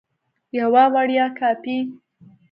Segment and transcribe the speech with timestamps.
[0.59, 1.77] یوه وړیا کاپي